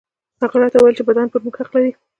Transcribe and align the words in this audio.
هغه 0.41 0.55
راته 0.61 0.77
وويل 0.77 0.97
چې 0.99 1.07
بدن 1.09 1.25
پر 1.31 1.39
موږ 1.43 1.55
حق 1.59 1.69
لري. 1.75 1.91